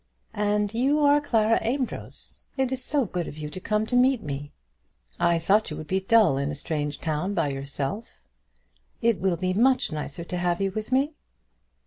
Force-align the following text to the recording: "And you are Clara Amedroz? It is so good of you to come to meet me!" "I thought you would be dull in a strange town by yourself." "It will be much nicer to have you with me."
"And 0.33 0.73
you 0.73 0.99
are 1.01 1.21
Clara 1.21 1.59
Amedroz? 1.61 2.47
It 2.57 2.71
is 2.71 2.83
so 2.83 3.05
good 3.05 3.27
of 3.27 3.37
you 3.37 3.51
to 3.51 3.59
come 3.59 3.85
to 3.85 3.95
meet 3.95 4.23
me!" 4.23 4.51
"I 5.19 5.37
thought 5.37 5.69
you 5.69 5.77
would 5.77 5.85
be 5.85 5.99
dull 5.99 6.39
in 6.39 6.49
a 6.49 6.55
strange 6.55 6.99
town 6.99 7.35
by 7.35 7.49
yourself." 7.49 8.07
"It 9.03 9.19
will 9.19 9.37
be 9.37 9.53
much 9.53 9.91
nicer 9.91 10.23
to 10.23 10.37
have 10.37 10.59
you 10.59 10.71
with 10.71 10.91
me." 10.91 11.13